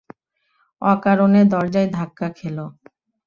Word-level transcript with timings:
অকারণে 0.81 1.41
দরজায় 1.45 1.89
ধাক্কা 1.91 2.27
খেল। 2.37 2.57